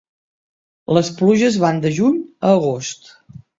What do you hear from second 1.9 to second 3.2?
juny a agost.